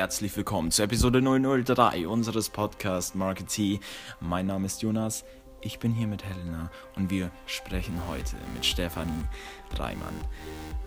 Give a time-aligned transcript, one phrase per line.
[0.00, 3.80] herzlich willkommen zur Episode 003 unseres Podcast Marketing.
[4.18, 5.26] Mein Name ist Jonas,
[5.60, 9.26] ich bin hier mit Helena und wir sprechen heute mit Stefanie
[9.76, 10.14] Reimann.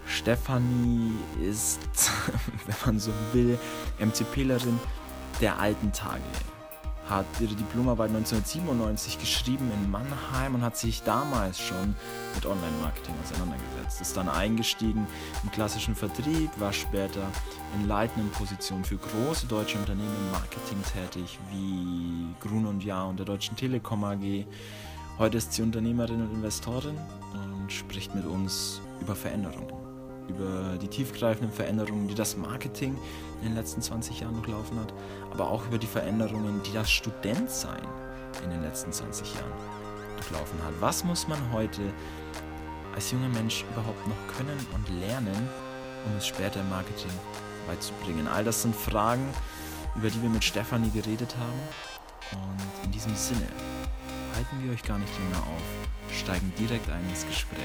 [0.08, 1.12] Stefanie
[1.48, 1.80] ist,
[2.66, 3.60] wenn man so will,
[4.00, 4.80] MCPlerin
[5.40, 6.24] der alten Tage
[7.10, 11.96] hat ihre Diplomarbeit 1997 geschrieben in Mannheim und hat sich damals schon
[12.34, 14.02] mit Online-Marketing auseinandergesetzt.
[14.02, 15.06] Ist dann eingestiegen
[15.44, 17.28] im klassischen Vertrieb, war später
[17.76, 23.18] in leitenden Positionen für große deutsche Unternehmen im Marketing tätig, wie Grun und Jahr und
[23.18, 24.46] der Deutschen Telekom AG.
[25.18, 26.98] Heute ist sie Unternehmerin und Investorin
[27.34, 29.83] und spricht mit uns über Veränderungen
[30.28, 32.98] über die tiefgreifenden Veränderungen, die das Marketing
[33.42, 34.94] in den letzten 20 Jahren durchlaufen hat,
[35.32, 37.82] aber auch über die Veränderungen, die das Studentsein
[38.44, 39.52] in den letzten 20 Jahren
[40.16, 40.74] durchlaufen hat.
[40.80, 41.82] Was muss man heute
[42.96, 45.50] als junger Mensch überhaupt noch können und lernen,
[46.06, 47.12] um es später im Marketing
[47.68, 48.28] beizubringen?
[48.28, 49.28] All das sind Fragen,
[49.96, 52.40] über die wir mit Stefanie geredet haben.
[52.42, 53.48] Und in diesem Sinne
[54.36, 55.64] halten wir euch gar nicht länger auf,
[56.12, 57.60] steigen direkt ein ins Gespräch,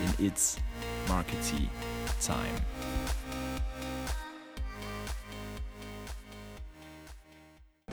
[0.00, 0.56] denn It's
[1.08, 1.68] Marketing
[2.20, 2.36] Time.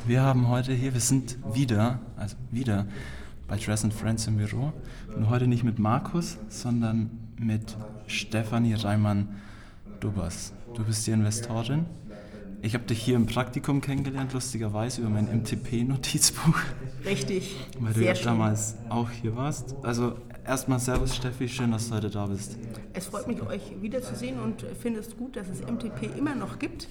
[0.06, 2.88] Wir haben heute hier, wir sind wieder, also wieder
[3.48, 4.74] bei Dress Friends im Büro.
[5.16, 10.54] Und heute nicht mit Markus, sondern mit Stefanie Reimann-Dubas.
[10.74, 11.86] Du bist die Investorin.
[12.62, 16.58] Ich habe dich hier im Praktikum kennengelernt, lustigerweise über mein MTP-Notizbuch.
[17.06, 17.56] Richtig.
[17.80, 19.76] Weil du ja damals auch hier warst.
[19.84, 22.58] Also Erstmal Servus Steffi, schön, dass du heute da bist.
[22.94, 26.90] Es freut mich, euch wiederzusehen und finde es gut, dass es MTP immer noch gibt.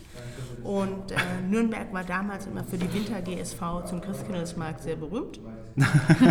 [0.64, 1.16] Und äh,
[1.50, 5.40] Nürnberg war damals immer für die Winter GSV zum Christkindlesmarkt sehr berühmt.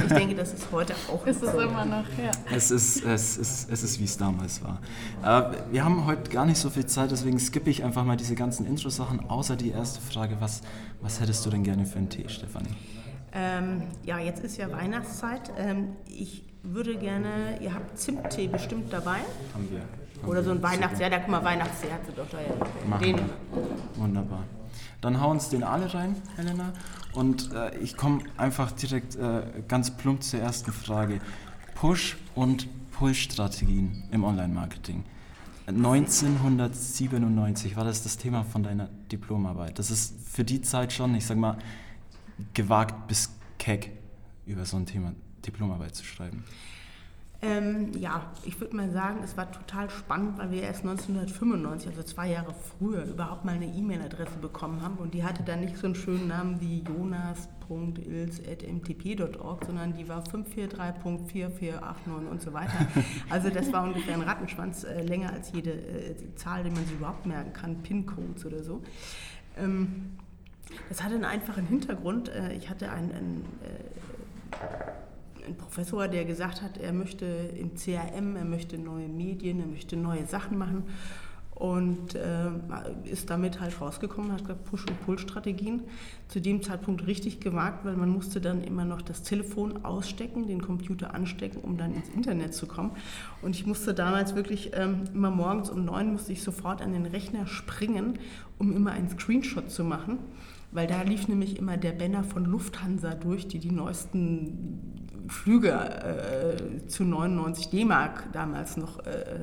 [0.05, 2.31] Ich denke, das ist heute auch ist es immer noch, ja.
[2.53, 4.79] Es ist, es ist, es ist wie es damals war.
[5.23, 8.35] Äh, wir haben heute gar nicht so viel Zeit, deswegen skippe ich einfach mal diese
[8.35, 10.37] ganzen Intro-Sachen, außer die erste Frage.
[10.39, 10.61] Was,
[11.01, 12.75] was hättest du denn gerne für einen Tee, Stefanie?
[13.33, 15.51] Ähm, ja, jetzt ist ja Weihnachtszeit.
[15.57, 19.19] Ähm, ich würde gerne, ihr habt Zimttee bestimmt dabei.
[19.53, 19.81] Haben wir.
[20.21, 22.87] Haben Oder so ein Weihnachtsjahr, da guck mal, Weihnachtstee hat sie doch da ja.
[22.87, 23.19] Machen den.
[23.95, 24.43] Wunderbar.
[25.01, 26.73] Dann hau uns den alle rein, Helena.
[27.13, 31.19] Und äh, ich komme einfach direkt äh, ganz plump zur ersten Frage.
[31.75, 35.03] Push- und Pull-Strategien im Online-Marketing.
[35.67, 39.79] 1997 war das das Thema von deiner Diplomarbeit.
[39.79, 41.57] Das ist für die Zeit schon, ich sag mal,
[42.53, 43.91] gewagt bis keck
[44.45, 45.13] über so ein Thema
[45.45, 46.43] Diplomarbeit zu schreiben?
[47.43, 52.03] Ähm, ja, ich würde mal sagen, es war total spannend, weil wir erst 1995, also
[52.03, 54.97] zwei Jahre früher, überhaupt mal eine E-Mail-Adresse bekommen haben.
[54.97, 62.29] Und die hatte dann nicht so einen schönen Namen wie jonas.ils.mtp.org, sondern die war 543.4489
[62.29, 62.85] und so weiter.
[63.29, 66.93] Also das war ungefähr ein Rattenschwanz, äh, länger als jede äh, Zahl, die man sich
[66.93, 68.83] überhaupt merken kann, PIN-Codes oder so.
[69.57, 70.11] Ähm,
[70.89, 72.29] das hatte einen einfachen Hintergrund.
[72.29, 78.35] Äh, ich hatte einen, einen äh, ein Professor, der gesagt hat, er möchte im CRM,
[78.35, 80.83] er möchte neue Medien, er möchte neue Sachen machen
[81.61, 82.49] und äh,
[83.03, 85.83] ist damit halt rausgekommen, hat gesagt, Push- und Pull-Strategien.
[86.27, 90.63] Zu dem Zeitpunkt richtig gewagt, weil man musste dann immer noch das Telefon ausstecken, den
[90.63, 92.91] Computer anstecken, um dann ins Internet zu kommen.
[93.43, 97.05] Und ich musste damals wirklich ähm, immer morgens um neun musste ich sofort an den
[97.05, 98.17] Rechner springen,
[98.57, 100.17] um immer einen Screenshot zu machen
[100.71, 106.87] weil da lief nämlich immer der Banner von Lufthansa durch, die die neuesten Flüge äh,
[106.87, 109.35] zu 99 D-Mark damals noch äh, äh,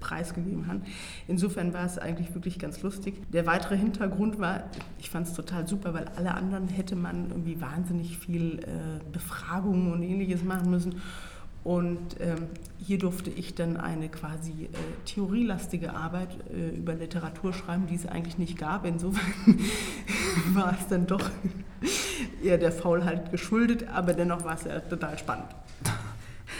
[0.00, 0.82] preisgegeben haben.
[1.26, 3.20] Insofern war es eigentlich wirklich ganz lustig.
[3.32, 4.64] Der weitere Hintergrund war,
[4.98, 9.92] ich fand es total super, weil alle anderen hätte man irgendwie wahnsinnig viel äh, Befragungen
[9.92, 10.96] und ähnliches machen müssen.
[11.68, 12.46] Und ähm,
[12.78, 18.06] hier durfte ich dann eine quasi äh, theorielastige Arbeit äh, über Literatur schreiben, die es
[18.06, 18.86] eigentlich nicht gab.
[18.86, 19.34] Insofern
[20.54, 21.28] war es dann doch
[22.42, 25.48] eher der Faulheit geschuldet, aber dennoch war es ja total spannend.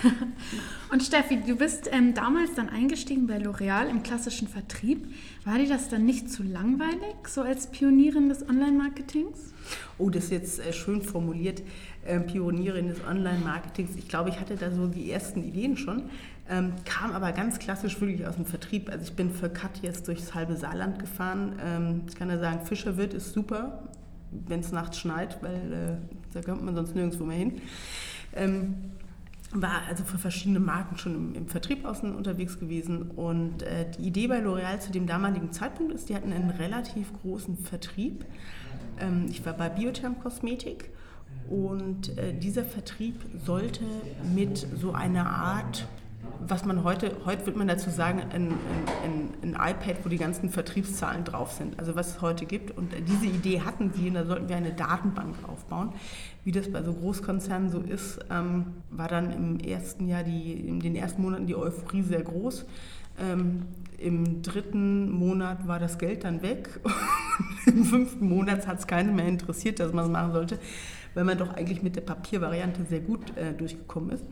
[0.92, 5.06] Und Steffi, du bist ähm, damals dann eingestiegen bei L'Oreal im klassischen Vertrieb.
[5.46, 9.54] War dir das dann nicht zu langweilig, so als Pionierin des Online-Marketings?
[9.96, 11.62] Oh, das ist jetzt äh, schön formuliert,
[12.08, 13.96] äh, Pionierin des Online-Marketings.
[13.96, 16.04] Ich glaube, ich hatte da so die ersten Ideen schon,
[16.48, 18.90] ähm, kam aber ganz klassisch wirklich aus dem Vertrieb.
[18.90, 21.52] Also ich bin für Kat jetzt durchs halbe Saarland gefahren.
[21.64, 23.88] Ähm, ich kann ja sagen, Fischerwirt ist super,
[24.30, 27.60] wenn es nachts schneit, weil äh, da kommt man sonst nirgendwo mehr hin.
[28.34, 28.74] Ähm,
[29.52, 33.10] war also für verschiedene Marken schon im, im Vertrieb außen unterwegs gewesen.
[33.10, 37.12] Und äh, die Idee bei L'Oreal zu dem damaligen Zeitpunkt ist, die hatten einen relativ
[37.22, 38.24] großen Vertrieb.
[39.00, 40.90] Ähm, ich war bei Biotherm Kosmetik
[41.48, 43.84] und äh, dieser Vertrieb sollte
[44.34, 45.88] mit so einer Art
[46.40, 48.52] was man heute, heute würde man dazu sagen, ein,
[49.04, 52.76] ein, ein, iPad, wo die ganzen Vertriebszahlen drauf sind, also was es heute gibt.
[52.76, 55.92] Und diese Idee hatten sie und da sollten wir eine Datenbank aufbauen.
[56.44, 60.80] Wie das bei so Großkonzernen so ist, ähm, war dann im ersten Jahr, die, in
[60.80, 62.64] den ersten Monaten die Euphorie sehr groß.
[63.20, 63.62] Ähm,
[63.98, 66.80] Im dritten Monat war das Geld dann weg.
[67.66, 70.58] Im fünften Monat hat es keinen mehr interessiert, dass man es machen sollte,
[71.14, 74.24] weil man doch eigentlich mit der Papiervariante sehr gut äh, durchgekommen ist.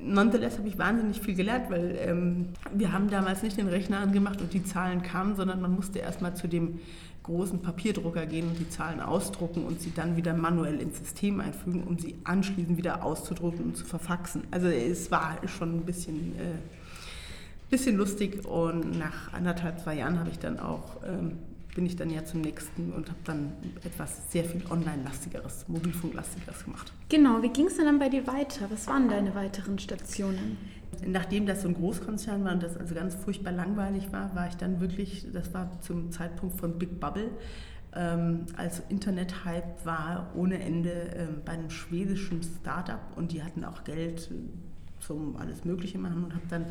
[0.00, 4.40] Nonetheless habe ich wahnsinnig viel gelernt, weil ähm, wir haben damals nicht den Rechner angemacht
[4.40, 6.78] und die Zahlen kamen, sondern man musste erstmal zu dem
[7.24, 11.82] großen Papierdrucker gehen und die Zahlen ausdrucken und sie dann wieder manuell ins System einfügen,
[11.84, 14.44] um sie anschließend wieder auszudrucken und zu verfaxen.
[14.50, 16.58] Also es war schon ein bisschen äh,
[17.70, 21.32] bisschen lustig und nach anderthalb, zwei Jahren habe ich dann auch, ähm,
[21.78, 23.52] bin ich dann ja zum nächsten und habe dann
[23.84, 26.92] etwas sehr viel online-lastigeres, mobilfunklastigeres gemacht.
[27.08, 28.68] Genau, wie ging es denn dann bei dir weiter?
[28.68, 30.58] Was waren deine weiteren Stationen?
[31.06, 34.56] Nachdem das so ein Großkonzern war und das also ganz furchtbar langweilig war, war ich
[34.56, 37.30] dann wirklich, das war zum Zeitpunkt von Big Bubble,
[37.94, 43.84] ähm, als Internet-Hype war ohne Ende ähm, bei einem schwedischen Startup und die hatten auch
[43.84, 44.28] Geld
[44.98, 46.66] zum alles Mögliche machen und habe dann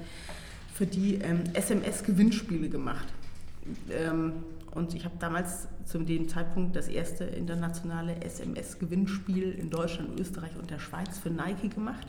[0.73, 3.07] für die ähm, SMS-Gewinnspiele gemacht.
[3.89, 4.33] Ähm,
[4.77, 10.69] und ich habe damals zu dem Zeitpunkt das erste internationale SMS-Gewinnspiel in Deutschland, Österreich und
[10.69, 12.07] der Schweiz für Nike gemacht.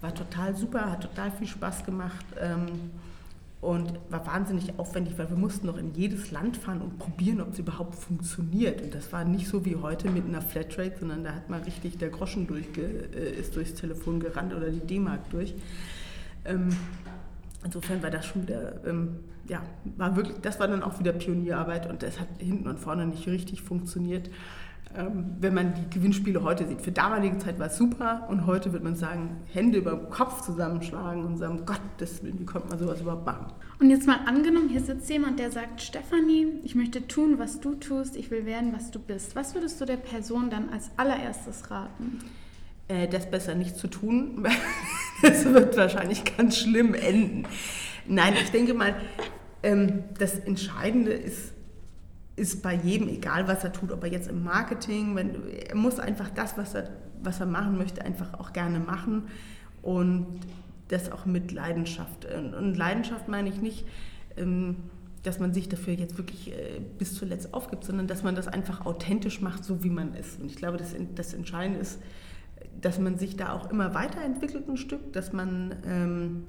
[0.00, 2.90] War total super, hat total viel Spaß gemacht ähm,
[3.60, 7.52] und war wahnsinnig aufwendig, weil wir mussten noch in jedes Land fahren und probieren, ob
[7.52, 8.80] es überhaupt funktioniert.
[8.80, 11.98] Und das war nicht so wie heute mit einer Flatrate, sondern da hat mal richtig
[11.98, 15.54] der Groschen durchge, äh, ist durchs Telefon gerannt oder die D-Mark durch.
[16.44, 16.70] Ähm,
[17.64, 19.16] Insofern war das schon wieder, ähm,
[19.48, 19.62] ja,
[19.96, 23.26] war wirklich, das war dann auch wieder Pionierarbeit und das hat hinten und vorne nicht
[23.28, 24.30] richtig funktioniert.
[24.96, 26.82] Ähm, wenn man die Gewinnspiele heute sieht.
[26.82, 30.40] Für damalige Zeit war es super und heute wird man sagen, Hände über den Kopf
[30.40, 33.52] zusammenschlagen und sagen, Gott, das, wie konnte man sowas überhaupt machen?
[33.78, 37.76] Und jetzt mal angenommen, hier sitzt jemand, der sagt, Stefanie, ich möchte tun, was du
[37.76, 39.36] tust, ich will werden, was du bist.
[39.36, 42.18] Was würdest du der Person dann als allererstes raten?
[42.90, 44.46] Äh, das besser nicht zu tun.
[45.22, 47.44] Das wird wahrscheinlich ganz schlimm enden.
[48.06, 48.94] Nein, ich denke mal,
[49.62, 51.52] ähm, das Entscheidende ist,
[52.36, 55.98] ist bei jedem, egal was er tut, ob er jetzt im Marketing, wenn, er muss
[55.98, 56.88] einfach das, was er,
[57.22, 59.24] was er machen möchte, einfach auch gerne machen
[59.82, 60.40] und
[60.88, 62.24] das auch mit Leidenschaft.
[62.58, 63.84] Und Leidenschaft meine ich nicht,
[64.38, 64.76] ähm,
[65.22, 68.86] dass man sich dafür jetzt wirklich äh, bis zuletzt aufgibt, sondern dass man das einfach
[68.86, 70.40] authentisch macht, so wie man ist.
[70.40, 71.98] Und ich glaube, das, das Entscheidende ist,
[72.80, 76.44] dass man sich da auch immer weiterentwickelt ein Stück, dass man, ähm,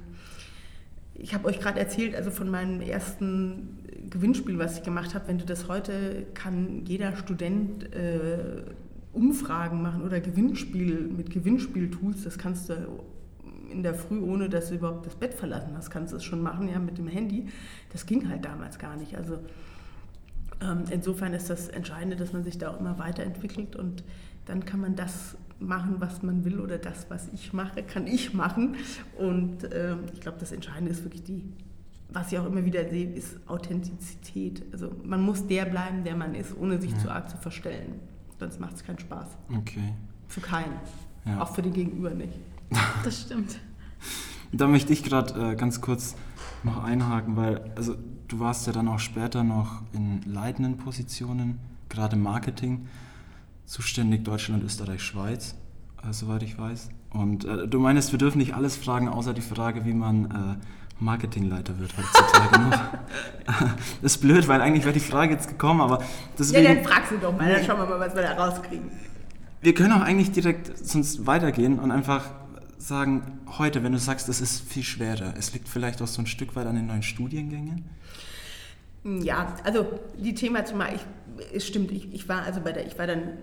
[1.13, 3.79] ich habe euch gerade erzählt, also von meinem ersten
[4.09, 8.63] Gewinnspiel, was ich gemacht habe, wenn du das heute kann jeder Student äh,
[9.13, 13.03] Umfragen machen oder Gewinnspiel mit Gewinnspieltools, das kannst du
[13.71, 16.41] in der Früh, ohne dass du überhaupt das Bett verlassen hast, kannst du es schon
[16.41, 17.47] machen, ja, mit dem Handy.
[17.91, 19.15] Das ging halt damals gar nicht.
[19.15, 19.39] Also
[20.61, 24.03] ähm, insofern ist das Entscheidende, dass man sich da auch immer weiterentwickelt und
[24.45, 28.33] dann kann man das machen, was man will oder das, was ich mache, kann ich
[28.33, 28.75] machen.
[29.17, 31.43] Und äh, ich glaube, das Entscheidende ist wirklich die,
[32.09, 34.63] was ich auch immer wieder sehe, ist Authentizität.
[34.73, 36.99] Also man muss der bleiben, der man ist, ohne sich ja.
[36.99, 37.99] zu arg zu verstellen.
[38.39, 39.27] Sonst macht es keinen Spaß.
[39.55, 39.93] Okay.
[40.27, 40.73] Für keinen.
[41.25, 41.41] Ja.
[41.41, 42.33] Auch für den Gegenüber nicht.
[43.03, 43.59] Das stimmt.
[44.51, 46.15] da möchte ich gerade äh, ganz kurz
[46.63, 47.95] noch einhaken, weil also
[48.27, 52.87] du warst ja dann auch später noch in leitenden Positionen, gerade im Marketing
[53.71, 55.55] zuständig Deutschland, Österreich, Schweiz,
[56.03, 56.89] äh, soweit ich weiß.
[57.11, 60.25] Und äh, du meinst, wir dürfen nicht alles fragen, außer die Frage, wie man
[60.59, 60.65] äh,
[60.99, 62.79] Marketingleiter wird heutzutage noch.
[64.01, 66.03] das ist blöd, weil eigentlich wäre die Frage jetzt gekommen, aber
[66.37, 66.65] deswegen...
[66.65, 68.91] Ja, dann frag sie doch mal, dann schauen wir mal, was wir da rauskriegen.
[69.61, 72.25] Wir können auch eigentlich direkt sonst weitergehen und einfach
[72.77, 76.27] sagen, heute, wenn du sagst, es ist viel schwerer, es liegt vielleicht auch so ein
[76.27, 77.85] Stück weit an den neuen Studiengängen?
[79.03, 81.01] Ja, also die Thema zumal, ich,
[81.55, 83.37] es stimmt, ich, ich war also bei der, ich war dann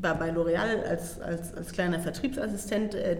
[0.00, 2.94] war bei L'Oreal als, als, als kleiner Vertriebsassistent.
[2.94, 3.16] Äh,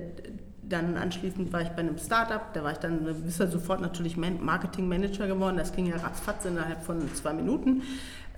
[0.68, 4.16] dann anschließend war ich bei einem Startup, da war ich dann bist ja sofort natürlich
[4.16, 5.56] Marketingmanager geworden.
[5.56, 7.82] Das ging ja ratzfatz innerhalb von zwei Minuten.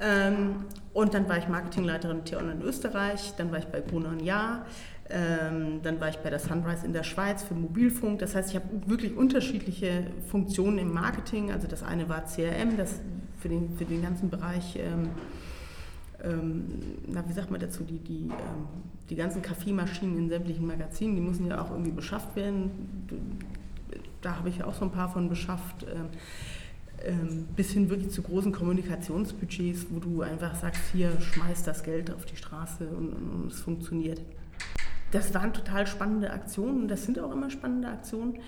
[0.01, 4.21] Ähm, und dann war ich Marketingleiterin T-On in Österreich, dann war ich bei Gruner und
[4.21, 4.67] Jahr,
[5.11, 8.19] ähm, dann war ich bei der Sunrise in der Schweiz für Mobilfunk.
[8.19, 11.51] Das heißt, ich habe wirklich unterschiedliche Funktionen im Marketing.
[11.51, 13.01] Also das eine war CRM, das
[13.41, 15.09] für den, für den ganzen Bereich ähm,
[16.23, 16.65] ähm,
[17.07, 18.67] na, wie sagt man dazu, die, die, ähm,
[19.09, 22.71] die ganzen Kaffeemaschinen in sämtlichen Magazinen, die müssen ja auch irgendwie beschafft werden.
[24.21, 25.85] Da habe ich auch so ein paar von beschafft.
[25.85, 26.09] Ähm,
[27.05, 32.13] ähm, bis hin wirklich zu großen Kommunikationsbudgets, wo du einfach sagst, hier schmeißt das Geld
[32.13, 34.21] auf die Straße und, und, und es funktioniert.
[35.13, 38.41] Das waren total spannende Aktionen, das sind auch immer spannende Aktionen.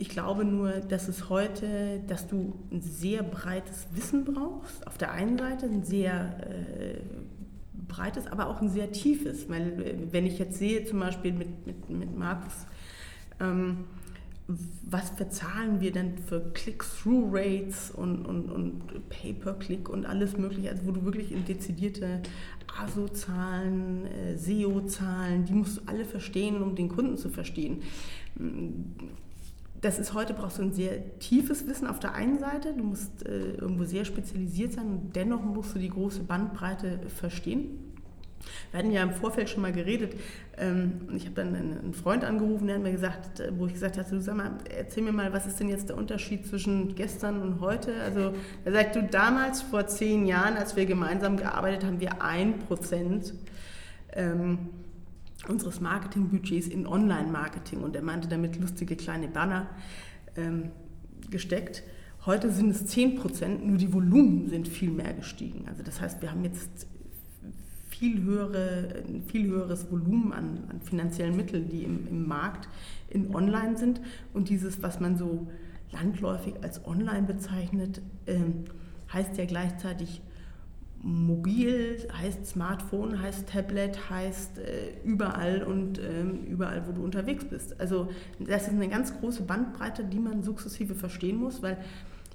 [0.00, 4.86] Ich glaube nur, dass es heute, dass du ein sehr breites Wissen brauchst.
[4.86, 7.00] Auf der einen Seite ein sehr äh,
[7.88, 9.48] breites, aber auch ein sehr tiefes.
[9.48, 12.52] Weil äh, wenn ich jetzt sehe, zum Beispiel mit, mit, mit Markus,
[13.40, 13.86] ähm,
[14.84, 20.92] was verzahlen wir denn für Click-Through-Rates und, und, und Pay-per-Click und alles mögliche, also wo
[20.92, 22.22] du wirklich in dezidierte
[22.78, 27.82] ASO-Zahlen, äh, SEO-Zahlen, die musst du alle verstehen, um den Kunden zu verstehen
[29.80, 33.26] das ist heute, brauchst du ein sehr tiefes Wissen auf der einen Seite, du musst
[33.26, 37.84] äh, irgendwo sehr spezialisiert sein und dennoch musst du die große Bandbreite verstehen.
[38.70, 40.14] Wir hatten ja im Vorfeld schon mal geredet
[40.56, 43.74] ähm, und ich habe dann einen Freund angerufen, der hat mir gesagt, äh, wo ich
[43.74, 46.94] gesagt habe, du sag mal, erzähl mir mal, was ist denn jetzt der Unterschied zwischen
[46.94, 47.94] gestern und heute?
[48.02, 48.32] Also
[48.64, 53.34] er sagt, du damals vor zehn Jahren, als wir gemeinsam gearbeitet haben, wir ein Prozent
[54.12, 54.70] ähm,
[55.46, 59.68] unseres Marketingbudgets in Online-Marketing und er meinte damit lustige kleine Banner
[60.36, 60.70] ähm,
[61.30, 61.84] gesteckt.
[62.26, 65.66] Heute sind es 10 Prozent, nur die Volumen sind viel mehr gestiegen.
[65.68, 66.86] Also das heißt, wir haben jetzt
[67.88, 72.68] viel, höhere, ein viel höheres Volumen an, an finanziellen Mitteln, die im, im, Markt
[73.08, 74.00] in Online sind.
[74.34, 75.48] Und dieses, was man so
[75.92, 78.64] landläufig als Online bezeichnet, ähm,
[79.12, 80.20] heißt ja gleichzeitig
[81.02, 87.80] mobil, heißt Smartphone, heißt Tablet, heißt äh, überall und ähm, überall, wo du unterwegs bist.
[87.80, 88.08] Also
[88.40, 91.78] das ist eine ganz große Bandbreite, die man sukzessive verstehen muss, weil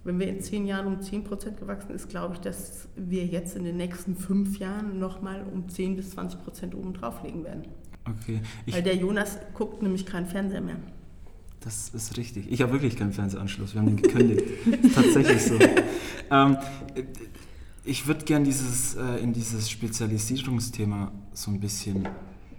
[0.05, 3.55] wenn wir in zehn Jahren um 10 Prozent gewachsen ist, glaube ich, dass wir jetzt
[3.55, 7.63] in den nächsten fünf Jahren nochmal um 10 bis 20 Prozent oben drauflegen werden.
[8.05, 8.41] Okay.
[8.65, 10.77] Ich weil der Jonas guckt nämlich keinen Fernseher mehr.
[11.61, 12.51] Das ist richtig.
[12.51, 13.73] Ich habe wirklich keinen Fernsehanschluss.
[13.73, 14.43] Wir haben den gekündigt.
[14.93, 15.57] Tatsächlich so.
[16.29, 16.57] Ähm,
[17.85, 22.07] ich würde gerne dieses, äh, in dieses Spezialisierungsthema so ein bisschen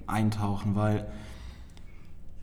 [0.07, 1.07] eintauchen, weil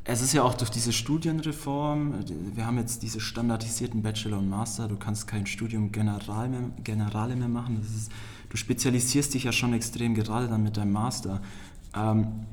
[0.03, 2.15] es ist ja auch durch diese Studienreform,
[2.55, 7.35] wir haben jetzt diese standardisierten Bachelor und Master, du kannst kein Studium General mehr, Generale
[7.35, 8.11] mehr machen, ist,
[8.49, 11.39] du spezialisierst dich ja schon extrem, gerade dann mit deinem Master.
[11.95, 12.45] Ähm,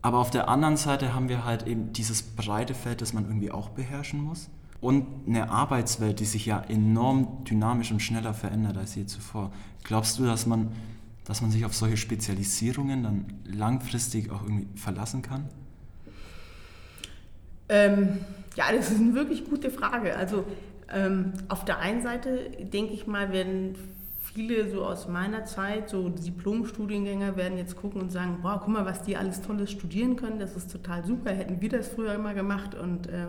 [0.00, 3.50] aber auf der anderen Seite haben wir halt eben dieses breite Feld, das man irgendwie
[3.50, 4.48] auch beherrschen muss
[4.84, 9.50] und eine Arbeitswelt, die sich ja enorm dynamisch und schneller verändert als je zuvor.
[9.82, 10.72] Glaubst du, dass man,
[11.24, 15.48] dass man sich auf solche Spezialisierungen dann langfristig auch irgendwie verlassen kann?
[17.70, 18.18] Ähm,
[18.56, 20.18] ja, das ist eine wirklich gute Frage.
[20.18, 20.44] Also
[20.92, 23.76] ähm, auf der einen Seite denke ich mal, werden
[24.20, 28.84] viele so aus meiner Zeit, so Diplomstudiengänger, werden jetzt gucken und sagen, boah, guck mal,
[28.84, 32.34] was die alles Tolles studieren können, das ist total super, hätten wir das früher immer
[32.34, 33.28] gemacht und äh,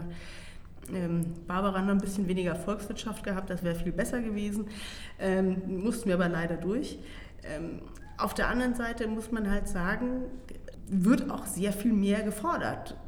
[1.47, 4.67] Barbara noch ein bisschen weniger Volkswirtschaft gehabt, das wäre viel besser gewesen.
[5.19, 6.99] Ähm, mussten wir aber leider durch.
[7.43, 7.81] Ähm,
[8.17, 10.25] auf der anderen Seite muss man halt sagen,
[10.87, 13.04] wird auch sehr viel mehr gefordert ähm,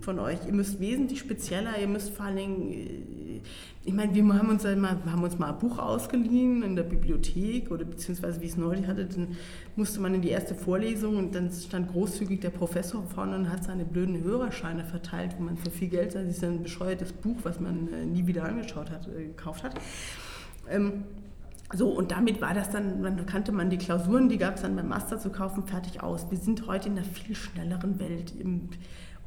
[0.00, 0.38] von euch.
[0.46, 3.40] Ihr müsst wesentlich spezieller, ihr müsst vor allen Dingen, äh,
[3.84, 7.70] ich meine, wir haben uns, mal, haben uns mal ein Buch ausgeliehen in der Bibliothek
[7.70, 9.36] oder beziehungsweise wie ich es neulich hatte, dann
[9.76, 13.64] musste man in die erste Vorlesung und dann stand großzügig der Professor vorne und hat
[13.64, 17.88] seine blöden Hörerscheine verteilt, wo man für viel Geld sich ein bescheuertes Buch, was man
[17.92, 19.74] äh, nie wieder angeschaut hat, äh, gekauft hat.
[20.68, 21.04] Ähm,
[21.72, 24.74] so, und damit war das dann, dann kannte man die Klausuren, die gab es dann
[24.74, 26.30] beim Master zu kaufen, fertig aus.
[26.30, 28.32] Wir sind heute in einer viel schnelleren Welt.
[28.38, 28.70] Im,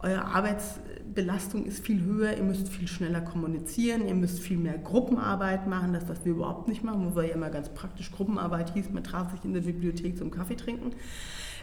[0.03, 5.67] eure Arbeitsbelastung ist viel höher, ihr müsst viel schneller kommunizieren, ihr müsst viel mehr Gruppenarbeit
[5.67, 8.89] machen, das, was wir überhaupt nicht machen, wo wir ja immer ganz praktisch Gruppenarbeit hieß,
[8.91, 10.91] man traf sich in der Bibliothek zum Kaffee trinken.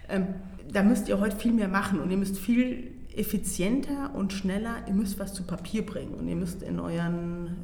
[0.09, 0.27] Ähm,
[0.73, 4.95] da müsst ihr heute viel mehr machen und ihr müsst viel effizienter und schneller, ihr
[4.95, 7.57] müsst was zu Papier bringen und ihr müsst in euren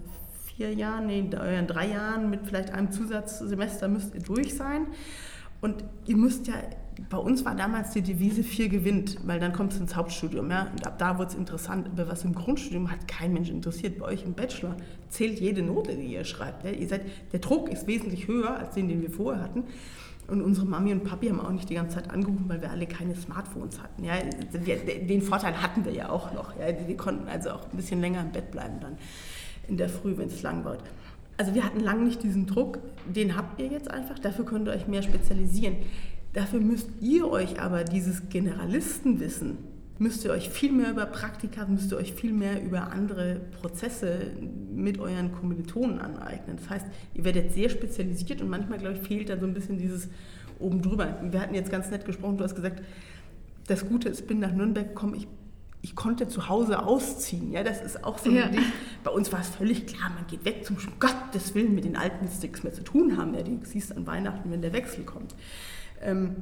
[0.57, 4.87] vier Jahren, nee, in euren drei Jahren mit vielleicht einem Zusatzsemester müsst ihr durch sein.
[5.61, 6.54] Und ihr müsst ja,
[7.11, 10.51] bei uns war damals die Devise vier gewinnt, weil dann kommt es ins Hauptstudium.
[10.51, 10.69] Ja?
[10.71, 11.89] Und ab da wird es interessant.
[11.93, 13.99] Aber was im Grundstudium hat kein Mensch interessiert.
[13.99, 14.77] Bei euch im Bachelor
[15.09, 16.65] zählt jede Note, die ihr schreibt.
[16.65, 16.71] Ja?
[16.71, 19.65] Ihr seid, der Druck ist wesentlich höher als den, den wir vorher hatten.
[20.27, 22.87] Und unsere Mami und Papi haben auch nicht die ganze Zeit angerufen, weil wir alle
[22.87, 24.05] keine Smartphones hatten.
[24.05, 26.59] Ja, den Vorteil hatten wir ja auch noch.
[26.59, 28.97] Ja, die konnten also auch ein bisschen länger im Bett bleiben dann
[29.69, 30.83] in der Früh, wenn es lang wird.
[31.37, 34.73] Also wir hatten lange nicht diesen Druck, den habt ihr jetzt einfach, dafür könnt ihr
[34.73, 35.77] euch mehr spezialisieren.
[36.35, 39.57] Dafür müsst ihr euch aber dieses Generalistenwissen,
[39.99, 44.33] müsst ihr euch viel mehr über Praktika, müsst ihr euch viel mehr über andere Prozesse
[44.75, 46.57] mit euren Kommilitonen aneignen.
[46.57, 49.79] Das heißt, ihr werdet sehr spezialisiert und manchmal, glaube ich, fehlt da so ein bisschen
[49.79, 50.09] dieses
[50.59, 51.21] oben drüber.
[51.23, 52.83] Wir hatten jetzt ganz nett gesprochen, du hast gesagt,
[53.69, 55.29] das Gute ist, bin nach Nürnberg gekommen, ich
[55.85, 57.53] ich konnte zu Hause ausziehen.
[57.53, 58.49] Ja, das ist auch so ein ja.
[58.49, 58.62] Ding.
[59.05, 62.25] Bei uns war es völlig klar, man geht weg zum Gottes Willen mit den alten
[62.25, 63.35] nichts mehr zu tun haben.
[63.35, 65.35] Ja, die siehst an Weihnachten, wenn der Wechsel kommt.
[66.04, 66.37] Ähm,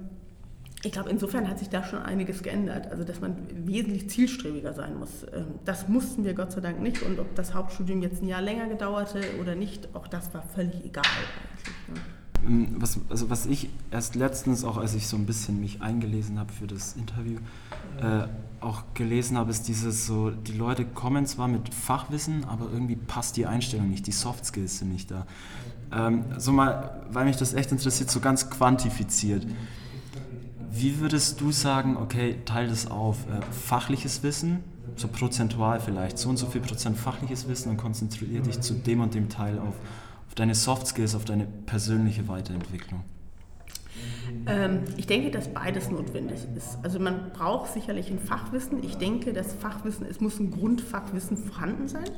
[0.85, 2.91] ich glaube, insofern hat sich da schon einiges geändert.
[2.91, 5.25] Also, dass man wesentlich zielstrebiger sein muss.
[5.33, 7.03] Ähm, das mussten wir Gott sei Dank nicht.
[7.03, 10.85] Und ob das Hauptstudium jetzt ein Jahr länger gedauerte oder nicht, auch das war völlig
[10.85, 12.03] egal eigentlich.
[12.47, 16.39] Ähm, was, also was ich erst letztens, auch als ich so ein bisschen mich eingelesen
[16.39, 17.39] habe für das Interview,
[18.01, 18.27] äh,
[18.61, 23.37] auch gelesen habe, ist dieses so, die Leute kommen zwar mit Fachwissen, aber irgendwie passt
[23.37, 25.27] die Einstellung nicht, die Soft Skills sind nicht da.
[25.93, 29.47] Ähm, so mal, weil mich das echt interessiert, so ganz quantifiziert.
[30.71, 34.65] Wie würdest du sagen, okay, teil das auf, äh, fachliches Wissen,
[34.97, 39.01] so prozentual vielleicht, so und so viel Prozent fachliches Wissen und konzentriere dich zu dem
[39.01, 39.75] und dem Teil auf,
[40.33, 43.05] auf deine Soft Skills, auf deine persönliche Weiterentwicklung?
[44.47, 46.79] Ähm, ich denke, dass beides notwendig ist.
[46.83, 48.83] Also man braucht sicherlich ein Fachwissen.
[48.83, 52.09] Ich denke, das Fachwissen, es muss ein Grundfachwissen vorhanden sein.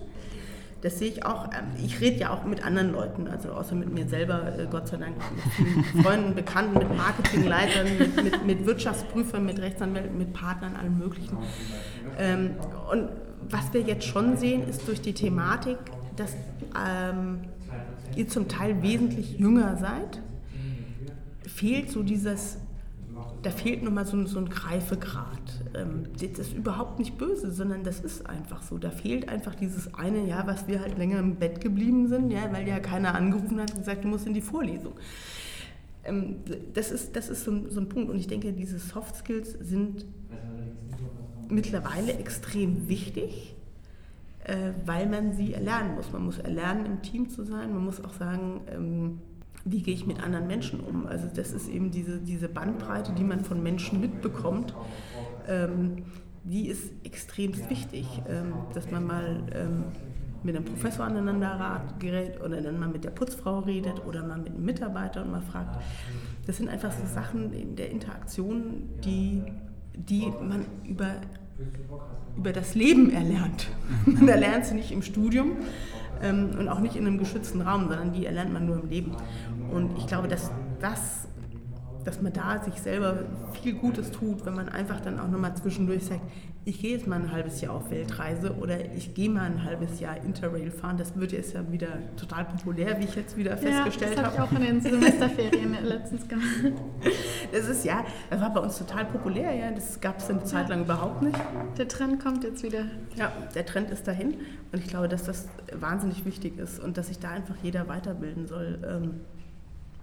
[0.82, 1.46] Das sehe ich auch.
[1.46, 4.86] Ähm, ich rede ja auch mit anderen Leuten, also außer mit mir selber, äh, Gott
[4.86, 5.16] sei Dank,
[5.58, 11.36] mit Freunden, Bekannten, mit Marketingleitern, mit, mit, mit Wirtschaftsprüfern, mit Rechtsanwälten, mit Partnern, allen möglichen.
[12.16, 12.50] Ähm,
[12.92, 13.08] und
[13.50, 15.78] was wir jetzt schon sehen, ist durch die Thematik,
[16.14, 16.36] dass
[16.76, 17.40] ähm,
[18.16, 20.20] ihr zum Teil wesentlich jünger seid
[21.54, 22.58] fehlt so dieses,
[23.42, 25.62] da fehlt nochmal so, so ein Greifegrad.
[25.74, 28.78] Ähm, das ist überhaupt nicht böse, sondern das ist einfach so.
[28.78, 32.52] Da fehlt einfach dieses eine Jahr, was wir halt länger im Bett geblieben sind, ja,
[32.52, 34.94] weil ja keiner angerufen hat und gesagt, du musst in die Vorlesung.
[36.04, 36.36] Ähm,
[36.72, 38.10] das ist, das ist so ein, so ein Punkt.
[38.10, 40.06] Und ich denke, diese Soft Skills sind
[41.48, 43.54] mittlerweile extrem wichtig,
[44.44, 46.12] äh, weil man sie erlernen muss.
[46.12, 47.72] Man muss erlernen, im Team zu sein.
[47.72, 49.20] Man muss auch sagen, ähm,
[49.64, 51.06] wie gehe ich mit anderen Menschen um.
[51.06, 54.74] Also das ist eben diese, diese Bandbreite, die man von Menschen mitbekommt,
[55.48, 56.04] ähm,
[56.44, 59.84] die ist extrem wichtig, ähm, dass man mal ähm,
[60.42, 64.48] mit einem Professor aneinander gerät oder dann mal mit der Putzfrau redet oder mal mit
[64.52, 65.82] einem Mitarbeiter und mal fragt.
[66.46, 69.42] Das sind einfach so Sachen in der Interaktion, die,
[69.94, 71.14] die man über,
[72.36, 73.68] über das Leben erlernt.
[74.06, 75.56] Man erlernt sie nicht im Studium,
[76.22, 79.12] ähm, und auch nicht in einem geschützten Raum, sondern die erlernt man nur im Leben.
[79.70, 81.28] Und ich glaube, dass das
[82.04, 83.20] dass man da sich selber
[83.62, 86.22] viel Gutes tut, wenn man einfach dann auch nochmal zwischendurch sagt,
[86.66, 90.00] ich gehe jetzt mal ein halbes Jahr auf Weltreise oder ich gehe mal ein halbes
[90.00, 90.96] Jahr Interrail fahren.
[90.96, 94.28] Das wird jetzt ja wieder total populär, wie ich jetzt wieder festgestellt habe.
[94.28, 96.72] Das habe ich auch in den Semesterferien letztens gemacht.
[97.52, 99.70] Das ist ja, das war bei uns total populär, ja.
[99.72, 101.38] Das gab es eine Zeit lang überhaupt nicht.
[101.76, 102.86] Der Trend kommt jetzt wieder.
[103.16, 104.34] Ja, der Trend ist dahin
[104.72, 108.46] und ich glaube, dass das wahnsinnig wichtig ist und dass sich da einfach jeder weiterbilden
[108.46, 108.78] soll.
[108.88, 109.20] Ähm,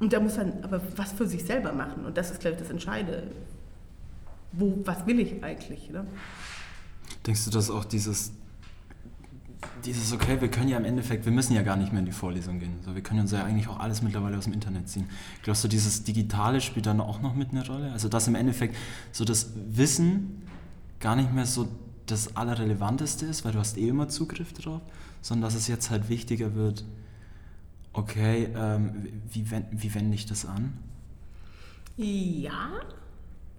[0.02, 2.06] und da muss dann aber was für sich selber machen.
[2.06, 3.28] Und das ist, glaube ich, das Entscheidende.
[4.52, 5.92] Wo, was will ich eigentlich?
[5.92, 6.06] Ne?
[7.26, 8.32] Denkst du, dass auch dieses,
[9.86, 12.12] dieses, okay, wir können ja im Endeffekt, wir müssen ja gar nicht mehr in die
[12.12, 12.80] Vorlesung gehen.
[12.84, 15.08] So, wir können uns ja eigentlich auch alles mittlerweile aus dem Internet ziehen.
[15.44, 17.92] Glaubst du, dieses Digitale spielt dann auch noch mit eine Rolle?
[17.92, 18.76] Also, dass im Endeffekt
[19.12, 20.42] so das Wissen
[21.00, 21.68] gar nicht mehr so
[22.08, 24.82] das Allerrelevanteste ist, weil du hast eh immer Zugriff drauf,
[25.22, 26.86] sondern dass es jetzt halt wichtiger wird,
[27.94, 30.74] Okay, ähm, wie, wie wende ich das an?
[31.98, 32.70] Ja,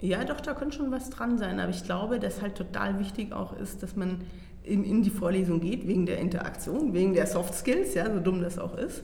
[0.02, 1.60] ja, doch, da könnte schon was dran sein.
[1.60, 4.22] Aber ich glaube, dass halt total wichtig auch ist, dass man
[4.64, 8.42] in, in die Vorlesung geht, wegen der Interaktion, wegen der Soft Skills, ja, so dumm
[8.42, 9.02] das auch ist.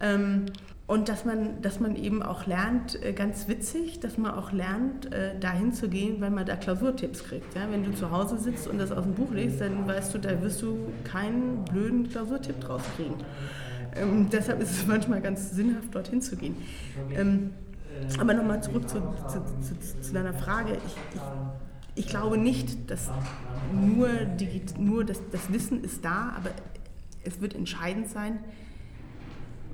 [0.00, 0.46] Ähm,
[0.86, 5.12] und dass man, dass man eben auch lernt, äh, ganz witzig, dass man auch lernt,
[5.12, 7.54] äh, dahin zu gehen, weil man da Klausurtipps kriegt.
[7.54, 7.62] Ja?
[7.70, 10.40] Wenn du zu Hause sitzt und das aus dem Buch liest, dann weißt du, da
[10.42, 13.14] wirst du keinen blöden Klausurtipp draus kriegen.
[14.00, 16.56] Ähm, deshalb ist es manchmal ganz sinnhaft, dorthin zu gehen.
[17.14, 17.50] Ähm,
[18.18, 20.78] aber nochmal zurück zu, zu, zu, zu, deiner Frage.
[20.86, 23.10] Ich, ich, ich, glaube nicht, dass
[23.72, 26.50] nur, die, nur das, das Wissen ist da, aber
[27.24, 28.38] es wird entscheidend sein,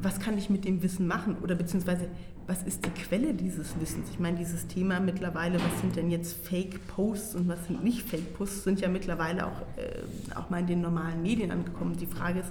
[0.01, 2.09] was kann ich mit dem Wissen machen oder beziehungsweise
[2.47, 4.09] was ist die Quelle dieses Wissens?
[4.11, 8.65] Ich meine, dieses Thema mittlerweile, was sind denn jetzt Fake-Posts und was sind nicht Fake-Posts,
[8.65, 11.97] sind ja mittlerweile auch, äh, auch mal in den normalen Medien angekommen.
[11.97, 12.51] Die Frage ist,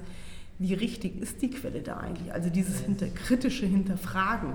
[0.61, 2.31] wie richtig ist die Quelle da eigentlich?
[2.31, 4.53] Also dieses hinter, kritische Hinterfragen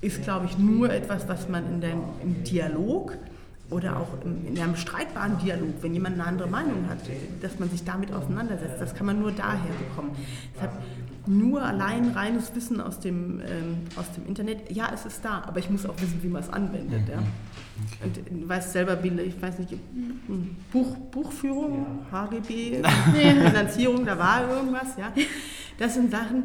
[0.00, 3.16] ist, glaube ich, nur etwas, was man in dem, im Dialog
[3.70, 6.98] oder auch in einem streitbaren Dialog, wenn jemand eine andere Meinung hat,
[7.40, 8.80] dass man sich damit auseinandersetzt.
[8.80, 10.10] Das kann man nur daher bekommen.
[10.54, 10.72] Deshalb
[11.26, 15.58] nur allein reines Wissen aus dem, ähm, aus dem Internet, ja, es ist da, aber
[15.58, 17.08] ich muss auch wissen, wie man es anwendet.
[17.08, 17.22] Ja.
[18.02, 19.74] Und du weißt selber, ich weiß nicht,
[20.72, 22.82] Buch, Buchführung, HGB,
[23.14, 25.12] Finanzierung, da war irgendwas, ja.
[25.78, 26.44] Das sind Sachen,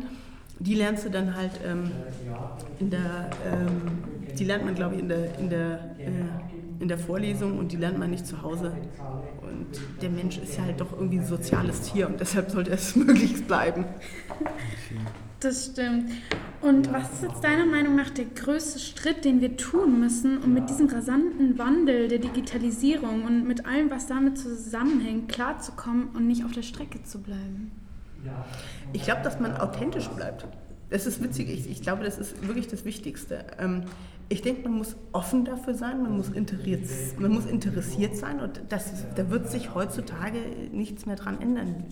[0.59, 1.91] die lernst du dann halt ähm,
[2.79, 6.07] in der, ähm, die lernt man, glaube ich, in der, in der äh,
[6.79, 8.71] in der Vorlesung und die lernt man nicht zu Hause.
[9.41, 12.95] Und der Mensch ist ja halt doch irgendwie ein soziales Tier und deshalb sollte es
[12.95, 13.85] möglichst bleiben.
[15.39, 16.11] Das stimmt.
[16.61, 20.53] Und was ist jetzt deiner Meinung nach der größte Schritt, den wir tun müssen, um
[20.53, 26.43] mit diesem rasanten Wandel der Digitalisierung und mit allem, was damit zusammenhängt, klarzukommen und nicht
[26.43, 27.71] auf der Strecke zu bleiben?
[28.93, 30.47] Ich glaube, dass man authentisch bleibt.
[30.89, 31.49] Das ist witzig.
[31.49, 33.45] Ich, ich glaube, das ist wirklich das Wichtigste.
[33.59, 33.83] Ähm,
[34.29, 36.81] ich denke, man muss offen dafür sein, man muss interessiert,
[37.19, 40.39] man muss interessiert sein und das, da wird sich heutzutage
[40.71, 41.85] nichts mehr dran ändern.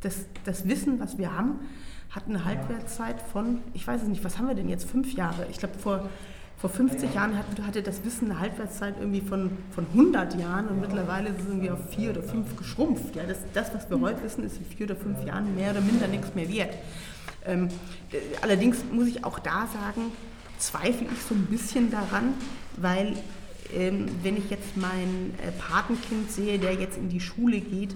[0.00, 1.60] Das, das Wissen, was wir haben,
[2.10, 5.46] hat eine Halbwertszeit von, ich weiß es nicht, was haben wir denn jetzt, fünf Jahre?
[5.50, 6.08] Ich glaube, vor,
[6.56, 10.80] vor 50 Jahren hatte, hatte das Wissen eine Halbwertszeit irgendwie von, von 100 Jahren und
[10.80, 13.14] mittlerweile sind wir auf vier oder fünf geschrumpft.
[13.14, 15.80] Ja, das, das, was wir heute wissen, ist in vier oder fünf Jahren mehr oder
[15.80, 16.74] minder nichts mehr wert.
[17.46, 17.68] Ähm,
[18.40, 20.12] allerdings muss ich auch da sagen,
[20.58, 22.34] zweifle ich so ein bisschen daran,
[22.76, 23.14] weil
[23.74, 27.94] ähm, wenn ich jetzt mein äh, Patenkind sehe, der jetzt in die Schule geht,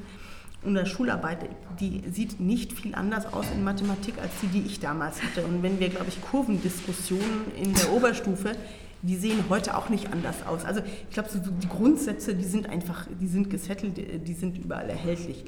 [0.64, 1.48] und der Schularbeit,
[1.80, 5.44] die sieht nicht viel anders aus in Mathematik als die, die ich damals hatte.
[5.44, 8.54] Und wenn wir, glaube ich, Kurvendiskussionen in der Oberstufe,
[9.02, 10.64] die sehen heute auch nicht anders aus.
[10.64, 13.96] Also ich glaube, so die Grundsätze, die sind einfach, die sind gesettelt,
[14.26, 15.44] die sind überall erhältlich.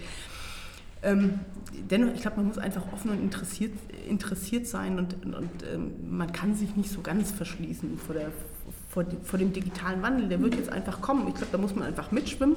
[1.04, 1.40] Ähm,
[1.90, 3.72] dennoch, ich glaube, man muss einfach offen und interessiert,
[4.08, 8.32] interessiert sein und, und, und ähm, man kann sich nicht so ganz verschließen vor, der,
[8.88, 10.28] vor, vor dem digitalen Wandel.
[10.28, 11.28] Der wird jetzt einfach kommen.
[11.28, 12.56] Ich glaube, da muss man einfach mitschwimmen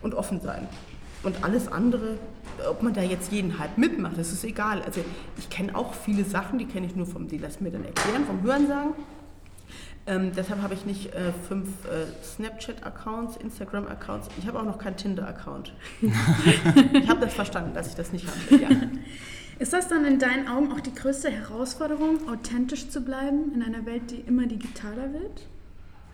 [0.00, 0.66] und offen sein.
[1.26, 2.18] Und alles andere,
[2.70, 4.80] ob man da jetzt jeden Hype mitmacht, das ist egal.
[4.82, 5.04] Also
[5.36, 8.24] ich kenne auch viele Sachen, die kenne ich nur vom, die lassen mir dann erklären,
[8.24, 8.92] vom Hörensagen.
[10.06, 14.28] Ähm, deshalb habe ich nicht äh, fünf äh, Snapchat-Accounts, Instagram-Accounts.
[14.38, 15.74] Ich habe auch noch keinen Tinder-Account.
[16.00, 18.62] ich habe das verstanden, dass ich das nicht habe.
[18.62, 18.68] Ja.
[19.58, 23.84] Ist das dann in deinen Augen auch die größte Herausforderung, authentisch zu bleiben in einer
[23.84, 25.48] Welt, die immer digitaler wird?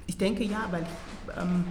[0.07, 0.87] Ich denke ja, weil
[1.38, 1.64] ähm,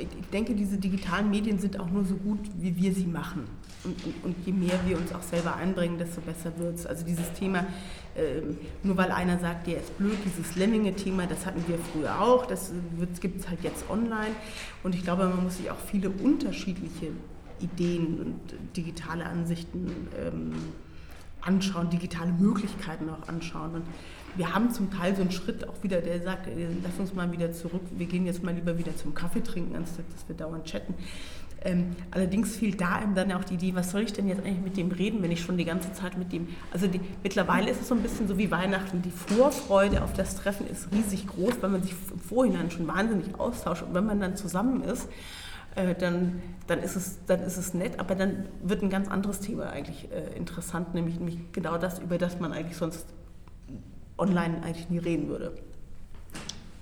[0.00, 3.44] ich denke, diese digitalen Medien sind auch nur so gut, wie wir sie machen.
[3.84, 6.86] Und, und, und je mehr wir uns auch selber einbringen, desto besser wird es.
[6.86, 7.60] Also dieses Thema,
[8.14, 8.42] äh,
[8.82, 12.72] nur weil einer sagt, der ist blöd, dieses Lemminge-Thema, das hatten wir früher auch, das
[13.20, 14.34] gibt es halt jetzt online.
[14.82, 17.12] Und ich glaube, man muss sich auch viele unterschiedliche
[17.60, 20.52] Ideen und digitale Ansichten ähm,
[21.40, 23.76] anschauen, digitale Möglichkeiten auch anschauen.
[23.76, 23.84] Und
[24.36, 27.30] wir haben zum Teil so einen Schritt auch wieder, der sagt, äh, lass uns mal
[27.32, 30.64] wieder zurück, wir gehen jetzt mal lieber wieder zum Kaffee trinken, anstatt dass wir dauernd
[30.64, 30.94] chatten.
[31.62, 34.62] Ähm, allerdings fiel da einem dann auch die Idee, was soll ich denn jetzt eigentlich
[34.62, 37.82] mit dem reden, wenn ich schon die ganze Zeit mit dem, also die, mittlerweile ist
[37.82, 41.54] es so ein bisschen so wie Weihnachten, die Vorfreude auf das Treffen ist riesig groß,
[41.60, 45.06] weil man sich im Vorhinein schon wahnsinnig austauscht und wenn man dann zusammen ist,
[45.74, 49.40] äh, dann, dann, ist es, dann ist es nett, aber dann wird ein ganz anderes
[49.40, 53.04] Thema eigentlich äh, interessant, nämlich, nämlich genau das, über das man eigentlich sonst
[54.20, 55.52] online eigentlich nie reden würde.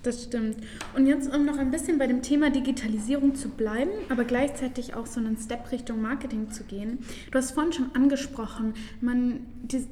[0.01, 0.55] Das stimmt.
[0.95, 5.05] Und jetzt, um noch ein bisschen bei dem Thema Digitalisierung zu bleiben, aber gleichzeitig auch
[5.05, 6.99] so einen Step Richtung Marketing zu gehen.
[7.31, 9.41] Du hast vorhin schon angesprochen, man,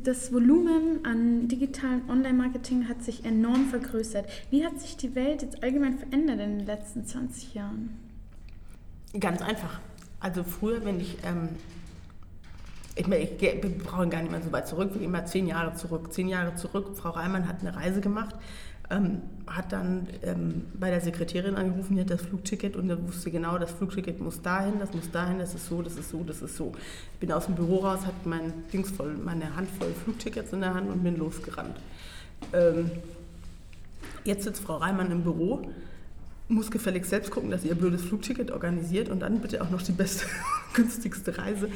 [0.04, 4.30] das Volumen an digitalen Online-Marketing hat sich enorm vergrößert.
[4.50, 7.90] Wie hat sich die Welt jetzt allgemein verändert in den letzten 20 Jahren?
[9.20, 9.82] Ganz einfach.
[10.22, 11.50] Also früher, wenn ich ähm,
[12.98, 15.48] ich, meine, ich, wir brauchen gar nicht mehr so weit zurück, wir gehen mal zehn
[15.48, 16.14] Jahre zurück.
[16.14, 18.36] Zehn Jahre zurück, Frau Reimann hat eine Reise gemacht,
[18.90, 23.30] ähm, hat dann ähm, bei der Sekretärin angerufen, die hat das Flugticket und er wusste
[23.32, 26.42] genau, das Flugticket muss dahin, das muss dahin, das ist so, das ist so, das
[26.42, 26.72] ist so.
[27.14, 30.62] Ich bin aus dem Büro raus, hatte mein Dings voll, meine Hand voll Flugtickets in
[30.62, 31.78] der Hand und bin losgerannt.
[32.54, 32.92] Ähm,
[34.24, 35.62] jetzt sitzt Frau Reimann im Büro
[36.50, 39.92] muss gefälligst selbst gucken, dass ihr blödes Flugticket organisiert und dann bitte auch noch die
[39.92, 40.26] beste,
[40.74, 41.70] günstigste Reise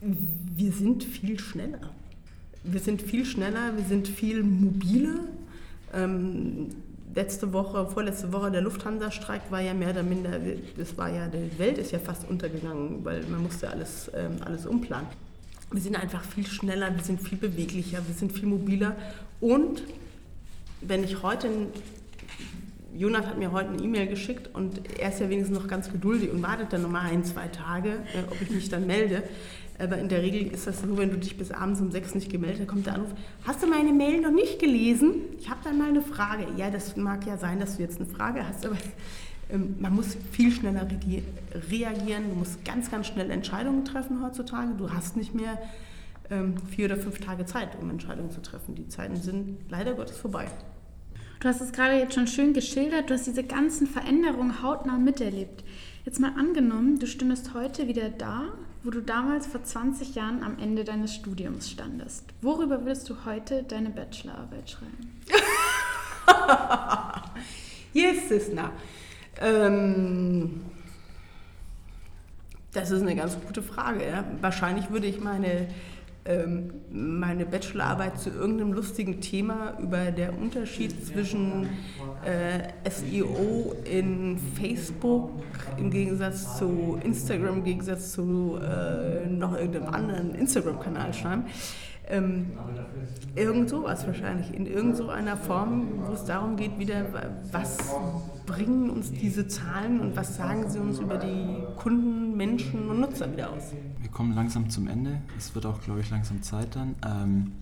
[0.00, 1.90] wir sind viel schneller.
[2.64, 5.20] Wir sind viel schneller, wir sind viel mobiler.
[5.94, 6.68] Ähm,
[7.14, 10.38] letzte Woche, vorletzte Woche der Lufthansa-Streik war ja mehr oder minder,
[10.76, 14.66] das war ja, die Welt ist ja fast untergegangen, weil man musste alles, ähm, alles
[14.66, 15.08] umplanen.
[15.72, 18.96] Wir sind einfach viel schneller, wir sind viel beweglicher, wir sind viel mobiler
[19.40, 19.82] und
[20.82, 21.48] wenn ich heute,
[22.94, 26.30] Jonas hat mir heute eine E-Mail geschickt und er ist ja wenigstens noch ganz geduldig
[26.30, 29.22] und wartet dann nochmal ein, zwei Tage, äh, ob ich mich dann melde.
[29.78, 32.30] Aber in der Regel ist das so, wenn du dich bis abends um sechs nicht
[32.30, 33.10] gemeldet hast, kommt der Anruf,
[33.44, 35.16] hast du meine Mail noch nicht gelesen?
[35.38, 36.46] Ich habe dann mal eine Frage.
[36.56, 38.76] Ja, das mag ja sein, dass du jetzt eine Frage hast, aber
[39.50, 40.86] ähm, man muss viel schneller
[41.70, 44.74] reagieren, du musst ganz, ganz schnell Entscheidungen treffen heutzutage.
[44.76, 45.58] Du hast nicht mehr
[46.30, 48.74] ähm, vier oder fünf Tage Zeit, um Entscheidungen zu treffen.
[48.74, 50.46] Die Zeiten sind leider Gottes vorbei.
[51.46, 55.62] Du hast es gerade jetzt schon schön geschildert, du hast diese ganzen Veränderungen hautnah miterlebt.
[56.04, 58.46] Jetzt mal angenommen, du stündest heute wieder da,
[58.82, 62.24] wo du damals vor 20 Jahren am Ende deines Studiums standest.
[62.42, 65.20] Worüber würdest du heute deine Bachelorarbeit schreiben?
[67.92, 68.72] yes, Sisna.
[69.40, 70.62] Ähm,
[72.72, 74.04] das ist eine ganz gute Frage.
[74.04, 74.24] Ja.
[74.40, 75.68] Wahrscheinlich würde ich meine,
[76.90, 81.68] meine Bachelorarbeit zu irgendeinem lustigen Thema über den Unterschied zwischen
[82.24, 85.30] äh, SEO in Facebook
[85.78, 91.44] im Gegensatz zu Instagram, im Gegensatz zu äh, noch irgendeinem anderen Instagram-Kanal schreiben.
[92.08, 92.52] Ähm,
[93.34, 97.06] irgend sowas wahrscheinlich, in irgend so einer Form, wo es darum geht, wieder,
[97.50, 97.78] was
[98.46, 103.30] bringen uns diese Zahlen und was sagen sie uns über die Kunden, Menschen und Nutzer
[103.32, 103.72] wieder aus.
[104.00, 105.20] Wir kommen langsam zum Ende.
[105.36, 106.94] Es wird auch, glaube ich, langsam Zeit dann.
[107.04, 107.52] Ähm,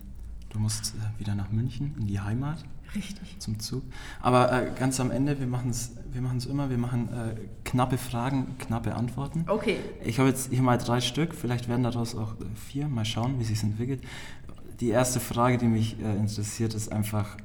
[0.49, 2.63] du musst äh, wieder nach München, in die Heimat.
[2.95, 3.35] Richtig.
[3.39, 3.83] Zum Zug.
[4.21, 7.97] Aber äh, ganz am Ende, wir machen es wir machen's immer, wir machen äh, knappe
[7.97, 9.43] Fragen, knappe Antworten.
[9.47, 9.77] Okay.
[10.03, 13.37] Ich habe jetzt hier mal drei Stück, vielleicht werden daraus auch äh, vier, mal schauen,
[13.37, 14.01] wie sich entwickelt.
[14.79, 17.35] Die erste Frage, die mich äh, interessiert, ist einfach,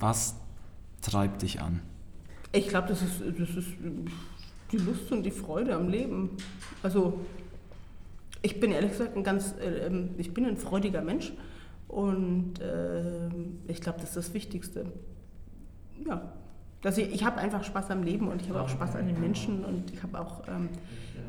[0.00, 0.34] was
[1.00, 1.80] treibt dich an?
[2.56, 3.68] Ich glaube, das ist, das ist
[4.72, 6.30] die Lust und die Freude am Leben.
[6.82, 7.20] Also
[8.40, 11.34] ich bin ehrlich gesagt ein ganz, äh, ich bin ein freudiger Mensch
[11.86, 13.28] und äh,
[13.68, 14.86] ich glaube, das ist das Wichtigste.
[16.06, 16.32] Ja,
[16.86, 19.18] dass ich, ich habe einfach Spaß am Leben und ich habe auch Spaß an den
[19.20, 20.68] Menschen und ich habe auch, ähm,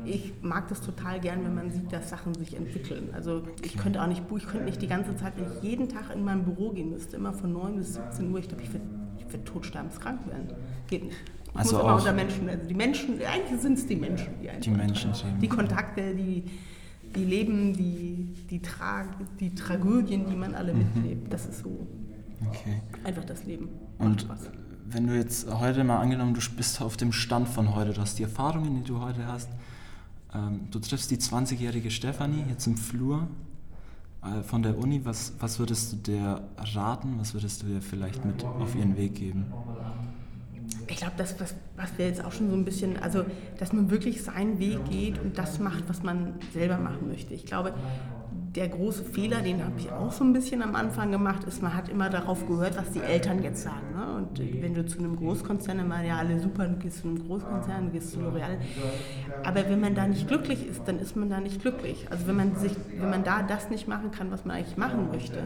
[0.04, 3.08] ich mag das total gern, wenn man sieht, dass Sachen sich entwickeln.
[3.12, 6.14] Also ich könnte auch nicht, ich könnte nicht die ganze Zeit, wenn ich jeden Tag
[6.14, 8.84] in mein Büro gehen müsste, immer von 9 bis 17 Uhr, ich glaube, ich würde
[9.18, 10.46] ich würd totsterbenskrank werden.
[10.86, 11.16] Geht nicht.
[11.50, 14.28] Ich Also muss immer auch- unter Menschen, also die Menschen, eigentlich sind es die Menschen,
[14.40, 16.44] die Die Menschen sind- Die Kontakte, die,
[17.16, 19.06] die Leben, die, die, Tra
[19.40, 21.84] die Tragödien, die man alle mitlebt, das ist so
[22.46, 22.80] Okay.
[23.02, 23.68] einfach das Leben.
[23.98, 24.52] Und Spaß.
[24.90, 28.18] Wenn du jetzt heute mal angenommen, du bist auf dem Stand von heute, du hast
[28.18, 29.48] die Erfahrungen, die du heute hast,
[30.34, 33.28] ähm, du triffst die 20-jährige Stefanie jetzt im Flur
[34.22, 36.42] äh, von der Uni, was, was würdest du dir
[36.74, 39.46] raten, was würdest du dir vielleicht mit auf ihren Weg geben?
[40.86, 43.24] Ich glaube, das, was, was wir jetzt auch schon so ein bisschen, also,
[43.58, 47.34] dass man wirklich seinen Weg geht und das macht, was man selber machen möchte.
[47.34, 47.74] Ich glaube,
[48.54, 51.74] der große Fehler, den habe ich auch so ein bisschen am Anfang gemacht, ist, man
[51.74, 53.94] hat immer darauf gehört, was die Eltern jetzt sagen.
[53.94, 54.16] Ne?
[54.16, 57.86] Und wenn du zu einem Großkonzern immer, ja, alle super, du gehst zu einem Großkonzern,
[57.86, 58.56] du gehst zu L'Oreal.
[59.44, 62.06] Aber wenn man da nicht glücklich ist, dann ist man da nicht glücklich.
[62.10, 65.08] Also wenn man, sich, wenn man da das nicht machen kann, was man eigentlich machen
[65.12, 65.38] möchte,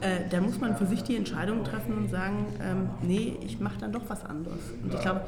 [0.00, 3.78] äh, dann muss man für sich die Entscheidung treffen und sagen, ähm, nee, ich mache
[3.80, 4.60] dann doch was anderes.
[4.82, 5.22] Und ich glaube,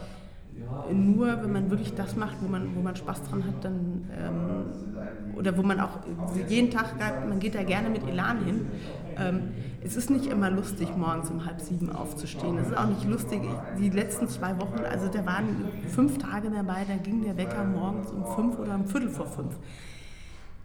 [0.92, 5.36] nur wenn man wirklich das macht, wo man, wo man Spaß dran hat, dann ähm,
[5.36, 6.00] oder wo man auch
[6.48, 6.94] jeden Tag,
[7.28, 8.66] man geht da gerne mit Elan hin.
[9.16, 9.40] Ähm,
[9.82, 12.58] es ist nicht immer lustig, morgens um halb sieben aufzustehen.
[12.58, 13.40] Es ist auch nicht lustig,
[13.78, 18.10] die letzten zwei Wochen, also da waren fünf Tage dabei, da ging der Wecker morgens
[18.10, 19.56] um fünf oder um Viertel vor fünf.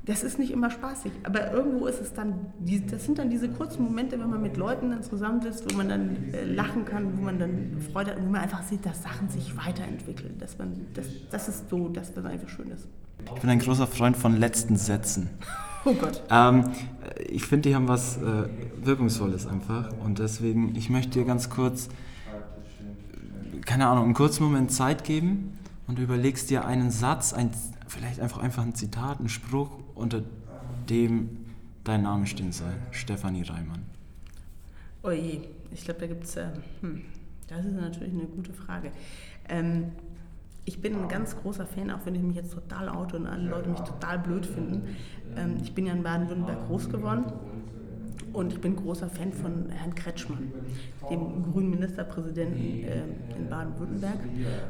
[0.06, 2.34] Das ist nicht immer spaßig, aber irgendwo ist es dann,
[2.92, 6.34] das sind dann diese kurzen Momente, wenn man mit Leuten dann zusammensitzt, wo man dann
[6.34, 9.56] äh, lachen kann, wo man dann Freude hat, wo man einfach sieht, dass Sachen sich
[9.56, 10.38] weiterentwickeln.
[10.40, 12.86] Dass man, das, das ist so, das was einfach schön ist.
[13.34, 15.30] Ich bin ein großer Freund von letzten Sätzen.
[15.86, 16.24] Oh Gott.
[16.30, 16.70] Ähm,
[17.28, 18.48] ich finde, die haben was äh,
[18.82, 19.90] Wirkungsvolles einfach.
[20.02, 25.58] Und deswegen, ich möchte dir ganz kurz, äh, keine Ahnung, einen kurzen Moment Zeit geben
[25.86, 27.52] und überlegst dir einen Satz, ein,
[27.86, 30.24] vielleicht einfach, einfach ein Zitat, einen Spruch, unter
[30.90, 31.30] dem
[31.84, 32.74] dein Name stehen soll.
[32.92, 33.84] Stefanie Reimann.
[35.04, 36.48] Oh je, ich glaube, da gibt es, äh,
[36.82, 37.02] hm,
[37.48, 38.92] das ist natürlich eine gute Frage.
[39.50, 39.92] Ähm,
[40.66, 43.50] ich bin ein ganz großer Fan, auch wenn ich mich jetzt total oute und alle
[43.50, 44.96] Leute mich total blöd finden.
[45.36, 47.26] Ähm, ich bin ja in Baden-Württemberg groß geworden
[48.34, 50.52] und ich bin großer Fan von Herrn Kretschmann,
[51.10, 53.04] dem grünen Ministerpräsidenten äh,
[53.38, 54.20] in Baden-Württemberg.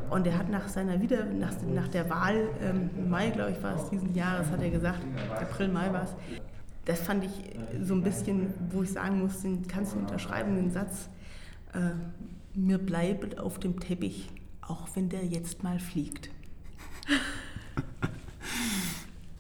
[0.10, 3.76] Und er hat nach seiner Wieder nach, nach der Wahl ähm, Mai, glaube ich, war
[3.76, 4.99] es diesen Jahres, hat er gesagt,
[5.39, 6.15] April, Mai war es,
[6.86, 7.32] das fand ich
[7.82, 11.10] so ein bisschen, wo ich sagen muss, den kannst du unterschreiben, den Satz,
[11.73, 11.91] äh,
[12.54, 14.30] mir bleibt auf dem Teppich,
[14.62, 16.30] auch wenn der jetzt mal fliegt.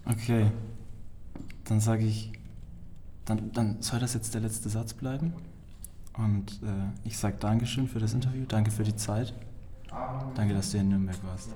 [0.05, 0.51] Okay,
[1.63, 2.33] dann sage ich,
[3.25, 5.33] dann, dann soll das jetzt der letzte Satz bleiben.
[6.17, 9.33] Und äh, ich sage Dankeschön für das Interview, danke für die Zeit.
[10.35, 11.49] Danke, dass du in Nürnberg warst.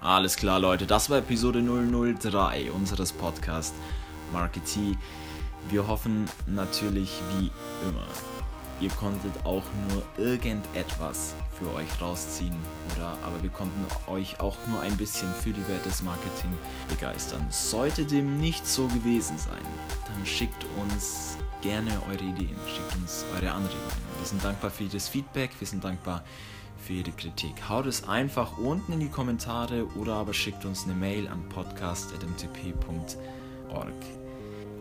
[0.00, 0.86] Alles klar, Leute.
[0.86, 3.74] Das war Episode 003 unseres Podcasts
[4.32, 4.98] Marketing.
[5.68, 7.50] Wir hoffen natürlich wie
[7.88, 8.06] immer,
[8.80, 12.56] ihr konntet auch nur irgendetwas für euch rausziehen.
[12.96, 16.52] Oder aber wir konnten euch auch nur ein bisschen für die Welt des Marketing
[16.88, 17.46] begeistern.
[17.50, 19.62] Sollte dem nicht so gewesen sein,
[20.06, 24.12] dann schickt uns gerne eure Ideen, schickt uns eure Anregungen.
[24.18, 26.22] Wir sind dankbar für jedes Feedback, wir sind dankbar
[26.78, 27.68] für jede Kritik.
[27.68, 33.92] Haut es einfach unten in die Kommentare oder aber schickt uns eine Mail an podcast.mtp.org.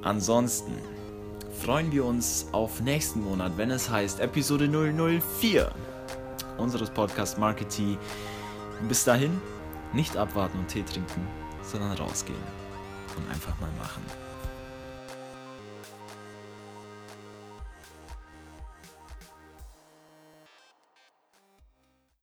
[0.04, 0.74] Ansonsten
[1.62, 5.72] freuen wir uns auf nächsten Monat, wenn es heißt Episode 004
[6.62, 7.98] unseres Podcast Marketing.
[8.88, 9.42] Bis dahin,
[9.94, 11.28] nicht abwarten und Tee trinken,
[11.62, 12.40] sondern rausgehen
[13.18, 14.04] und einfach mal machen.